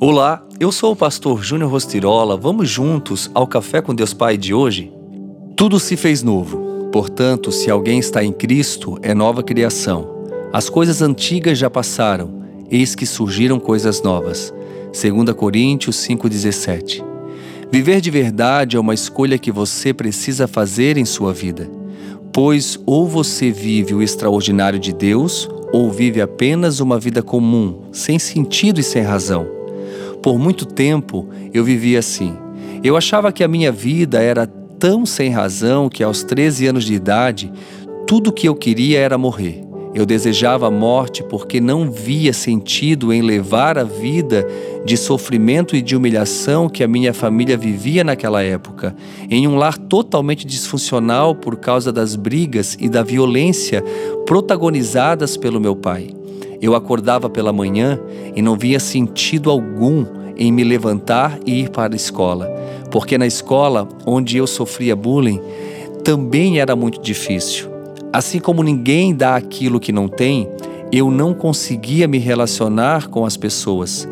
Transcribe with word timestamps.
Olá, 0.00 0.46
eu 0.60 0.70
sou 0.70 0.92
o 0.92 0.96
pastor 0.96 1.42
Júnior 1.42 1.72
Rostirola. 1.72 2.36
Vamos 2.36 2.70
juntos 2.70 3.28
ao 3.34 3.48
Café 3.48 3.82
com 3.82 3.92
Deus 3.92 4.14
Pai 4.14 4.36
de 4.36 4.54
hoje? 4.54 4.92
Tudo 5.56 5.80
se 5.80 5.96
fez 5.96 6.22
novo. 6.22 6.88
Portanto, 6.92 7.50
se 7.50 7.68
alguém 7.68 7.98
está 7.98 8.22
em 8.22 8.30
Cristo, 8.32 8.96
é 9.02 9.12
nova 9.12 9.42
criação. 9.42 10.08
As 10.52 10.70
coisas 10.70 11.02
antigas 11.02 11.58
já 11.58 11.68
passaram, 11.68 12.44
eis 12.70 12.94
que 12.94 13.04
surgiram 13.04 13.58
coisas 13.58 14.00
novas. 14.00 14.54
2 14.92 15.32
Coríntios 15.32 15.96
5,17 15.96 17.04
Viver 17.68 18.00
de 18.00 18.12
verdade 18.12 18.76
é 18.76 18.80
uma 18.80 18.94
escolha 18.94 19.36
que 19.36 19.50
você 19.50 19.92
precisa 19.92 20.46
fazer 20.46 20.96
em 20.96 21.04
sua 21.04 21.32
vida. 21.32 21.68
Pois 22.32 22.78
ou 22.86 23.08
você 23.08 23.50
vive 23.50 23.94
o 23.94 24.02
extraordinário 24.02 24.78
de 24.78 24.92
Deus, 24.92 25.48
ou 25.72 25.90
vive 25.90 26.20
apenas 26.20 26.78
uma 26.78 27.00
vida 27.00 27.20
comum, 27.20 27.82
sem 27.90 28.16
sentido 28.16 28.78
e 28.78 28.84
sem 28.84 29.02
razão. 29.02 29.57
Por 30.22 30.38
muito 30.38 30.66
tempo 30.66 31.28
eu 31.52 31.64
vivia 31.64 31.98
assim. 31.98 32.36
Eu 32.82 32.96
achava 32.96 33.32
que 33.32 33.42
a 33.42 33.48
minha 33.48 33.72
vida 33.72 34.22
era 34.22 34.46
tão 34.78 35.04
sem 35.04 35.30
razão 35.30 35.88
que 35.88 36.02
aos 36.02 36.22
13 36.22 36.66
anos 36.68 36.84
de 36.84 36.94
idade, 36.94 37.52
tudo 38.06 38.32
que 38.32 38.48
eu 38.48 38.54
queria 38.54 38.98
era 38.98 39.18
morrer. 39.18 39.68
Eu 39.94 40.06
desejava 40.06 40.68
a 40.68 40.70
morte 40.70 41.24
porque 41.24 41.60
não 41.60 41.90
via 41.90 42.32
sentido 42.32 43.12
em 43.12 43.22
levar 43.22 43.78
a 43.78 43.84
vida 43.84 44.46
de 44.84 44.96
sofrimento 44.96 45.74
e 45.74 45.82
de 45.82 45.96
humilhação 45.96 46.68
que 46.68 46.84
a 46.84 46.88
minha 46.88 47.12
família 47.12 47.56
vivia 47.56 48.04
naquela 48.04 48.42
época, 48.42 48.94
em 49.28 49.48
um 49.48 49.56
lar 49.56 49.76
totalmente 49.76 50.46
disfuncional 50.46 51.34
por 51.34 51.56
causa 51.56 51.90
das 51.90 52.14
brigas 52.14 52.76
e 52.78 52.88
da 52.88 53.02
violência 53.02 53.82
protagonizadas 54.24 55.36
pelo 55.36 55.60
meu 55.60 55.74
pai. 55.74 56.10
Eu 56.60 56.74
acordava 56.74 57.30
pela 57.30 57.52
manhã 57.52 57.98
e 58.36 58.42
não 58.42 58.56
via 58.56 58.78
sentido 58.78 59.50
algum 59.50 60.04
em 60.38 60.52
me 60.52 60.62
levantar 60.62 61.38
e 61.44 61.62
ir 61.62 61.70
para 61.70 61.94
a 61.94 61.96
escola, 61.96 62.46
porque 62.90 63.18
na 63.18 63.26
escola 63.26 63.88
onde 64.06 64.36
eu 64.36 64.46
sofria 64.46 64.94
bullying 64.94 65.40
também 66.04 66.60
era 66.60 66.76
muito 66.76 67.00
difícil. 67.00 67.68
Assim 68.12 68.38
como 68.38 68.62
ninguém 68.62 69.14
dá 69.14 69.36
aquilo 69.36 69.80
que 69.80 69.92
não 69.92 70.08
tem, 70.08 70.48
eu 70.90 71.10
não 71.10 71.34
conseguia 71.34 72.08
me 72.08 72.18
relacionar 72.18 73.08
com 73.08 73.26
as 73.26 73.36
pessoas. 73.36 74.08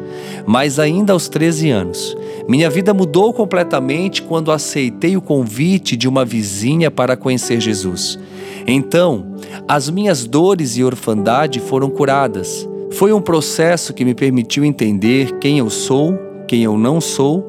Mas 0.46 0.78
ainda 0.78 1.12
aos 1.12 1.28
13 1.28 1.70
anos, 1.70 2.16
minha 2.48 2.68
vida 2.68 2.92
mudou 2.92 3.32
completamente 3.32 4.22
quando 4.22 4.52
aceitei 4.52 5.16
o 5.16 5.22
convite 5.22 5.96
de 5.96 6.06
uma 6.06 6.24
vizinha 6.24 6.90
para 6.90 7.16
conhecer 7.16 7.60
Jesus. 7.60 8.18
Então, 8.66 9.34
as 9.66 9.88
minhas 9.88 10.26
dores 10.26 10.76
e 10.76 10.84
orfandade 10.84 11.60
foram 11.60 11.88
curadas. 11.88 12.68
Foi 12.92 13.12
um 13.12 13.20
processo 13.20 13.92
que 13.92 14.04
me 14.04 14.14
permitiu 14.14 14.64
entender 14.64 15.38
quem 15.38 15.58
eu 15.58 15.68
sou, 15.68 16.16
quem 16.46 16.62
eu 16.62 16.78
não 16.78 17.00
sou 17.00 17.44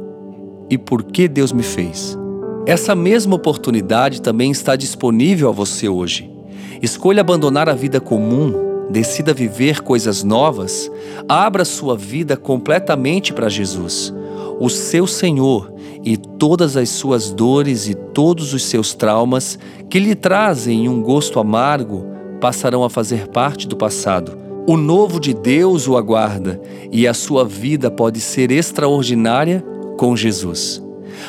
e 0.69 0.77
por 0.77 1.03
que 1.03 1.27
Deus 1.27 1.51
me 1.51 1.63
fez. 1.63 2.17
Essa 2.65 2.93
mesma 2.95 3.35
oportunidade 3.35 4.21
também 4.21 4.51
está 4.51 4.75
disponível 4.75 5.47
a 5.47 5.51
você 5.51 5.87
hoje. 5.87 6.29
Escolha 6.81 7.21
abandonar 7.21 7.69
a 7.69 7.73
vida 7.73 8.01
comum, 8.01 8.87
decida 8.89 9.33
viver 9.33 9.81
coisas 9.81 10.23
novas, 10.23 10.91
abra 11.29 11.63
sua 11.63 11.95
vida 11.95 12.35
completamente 12.35 13.31
para 13.31 13.47
Jesus, 13.47 14.13
o 14.59 14.69
seu 14.69 15.07
Senhor, 15.07 15.73
e 16.03 16.17
todas 16.17 16.75
as 16.75 16.89
suas 16.89 17.31
dores 17.31 17.87
e 17.87 17.93
todos 17.93 18.53
os 18.53 18.63
seus 18.63 18.93
traumas 18.93 19.57
que 19.89 19.99
lhe 19.99 20.15
trazem 20.15 20.89
um 20.89 21.01
gosto 21.01 21.39
amargo 21.39 22.05
passarão 22.39 22.83
a 22.83 22.89
fazer 22.89 23.27
parte 23.27 23.67
do 23.67 23.75
passado. 23.75 24.46
O 24.69 24.75
novo 24.75 25.17
de 25.17 25.33
Deus 25.33 25.87
o 25.87 25.95
aguarda 25.95 26.61
e 26.91 27.07
a 27.07 27.13
sua 27.13 27.45
vida 27.45 27.89
pode 27.89 28.19
ser 28.19 28.51
extraordinária 28.51 29.63
com 29.97 30.13
Jesus. 30.13 30.83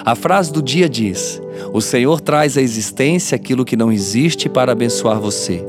A 0.05 0.17
frase 0.17 0.53
do 0.53 0.61
dia 0.61 0.89
diz: 0.89 1.41
O 1.73 1.81
Senhor 1.81 2.21
traz 2.21 2.59
à 2.59 2.61
existência 2.61 3.37
aquilo 3.37 3.65
que 3.65 3.77
não 3.77 3.93
existe 3.93 4.49
para 4.49 4.73
abençoar 4.73 5.21
você. 5.21 5.65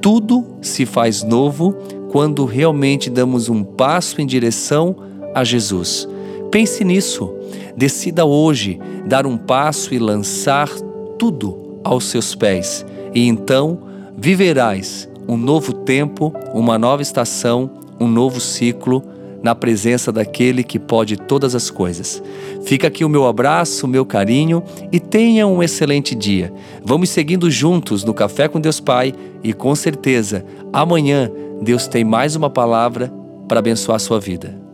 Tudo 0.00 0.42
se 0.62 0.86
faz 0.86 1.22
novo 1.22 1.74
quando 2.10 2.46
realmente 2.46 3.10
damos 3.10 3.50
um 3.50 3.62
passo 3.62 4.22
em 4.22 4.26
direção 4.26 4.96
a 5.34 5.44
Jesus. 5.44 6.08
Pense 6.50 6.82
nisso. 6.84 7.30
Decida 7.76 8.24
hoje 8.24 8.80
dar 9.06 9.26
um 9.26 9.36
passo 9.36 9.92
e 9.92 9.98
lançar 9.98 10.70
tudo 11.18 11.80
aos 11.84 12.04
seus 12.06 12.34
pés, 12.34 12.84
e 13.14 13.28
então 13.28 13.78
viverás 14.16 15.07
um 15.28 15.36
novo 15.36 15.72
tempo, 15.72 16.32
uma 16.54 16.78
nova 16.78 17.02
estação, 17.02 17.70
um 18.00 18.08
novo 18.08 18.40
ciclo 18.40 19.02
na 19.42 19.54
presença 19.54 20.10
daquele 20.10 20.64
que 20.64 20.78
pode 20.78 21.16
todas 21.16 21.54
as 21.54 21.70
coisas. 21.70 22.22
Fica 22.64 22.88
aqui 22.88 23.04
o 23.04 23.08
meu 23.08 23.26
abraço, 23.26 23.86
o 23.86 23.88
meu 23.88 24.04
carinho 24.04 24.62
e 24.90 24.98
tenha 24.98 25.46
um 25.46 25.62
excelente 25.62 26.14
dia. 26.14 26.52
Vamos 26.82 27.10
seguindo 27.10 27.50
juntos 27.50 28.02
no 28.02 28.14
Café 28.14 28.48
com 28.48 28.60
Deus 28.60 28.80
Pai 28.80 29.12
e 29.42 29.52
com 29.52 29.74
certeza 29.74 30.44
amanhã 30.72 31.30
Deus 31.62 31.86
tem 31.86 32.04
mais 32.04 32.34
uma 32.34 32.50
palavra 32.50 33.12
para 33.46 33.60
abençoar 33.60 33.96
a 33.96 34.00
sua 34.00 34.18
vida. 34.18 34.67